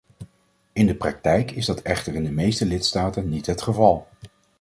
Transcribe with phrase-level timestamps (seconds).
[0.73, 4.07] In de praktijk is dat echter in de meeste lidstaten niet het geval.